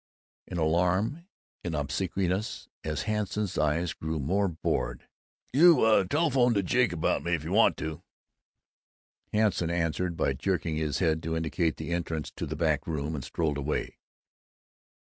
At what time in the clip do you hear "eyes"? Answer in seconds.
3.55-3.93